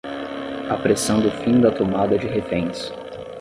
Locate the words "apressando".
0.67-1.27